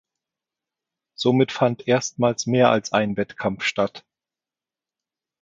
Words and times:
Somit 1.13 1.51
fand 1.51 1.87
erstmals 1.87 2.47
mehr 2.47 2.71
als 2.71 2.91
ein 2.91 3.17
Wettkampf 3.17 3.61
statt. 3.61 4.03